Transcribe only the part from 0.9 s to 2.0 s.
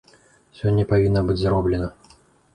павінна быць зроблена.